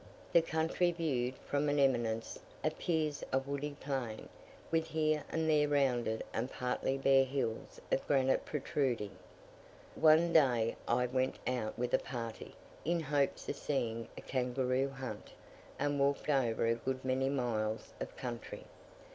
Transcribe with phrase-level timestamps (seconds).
[0.33, 4.29] The country, viewed from an eminence, appears a woody plain,
[4.71, 9.15] with here and there rounded and partly bare hills of granite protruding.
[9.93, 15.33] One day I went out with a party, in hopes of seeing a kangaroo hunt,
[15.77, 18.63] and walked over a good many miles of country.